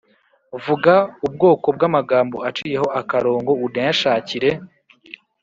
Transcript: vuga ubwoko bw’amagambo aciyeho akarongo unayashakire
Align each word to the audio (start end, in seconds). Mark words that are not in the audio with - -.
vuga 0.63 0.93
ubwoko 1.25 1.67
bw’amagambo 1.75 2.37
aciyeho 2.49 2.87
akarongo 2.99 3.51
unayashakire 3.65 4.49